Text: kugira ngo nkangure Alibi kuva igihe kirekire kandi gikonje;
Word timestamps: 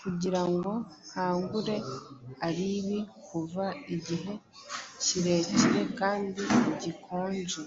kugira 0.00 0.40
ngo 0.52 0.72
nkangure 1.06 1.76
Alibi 2.46 2.98
kuva 3.26 3.66
igihe 3.96 4.32
kirekire 5.04 5.82
kandi 5.98 6.42
gikonje; 6.82 7.62